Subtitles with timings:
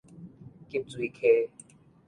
[0.67, 1.51] 急水溪